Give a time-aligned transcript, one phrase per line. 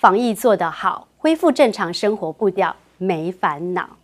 [0.00, 3.99] 防疫做得好恢复正常生活步调没烦恼。